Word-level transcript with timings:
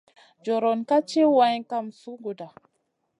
Joriona 0.43 0.83
ka 0.89 0.97
tchi 1.07 1.21
wayn 1.37 1.61
kam 1.69 1.85
sunguda. 1.99 2.47